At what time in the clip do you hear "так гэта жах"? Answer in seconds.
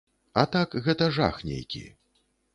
0.55-1.39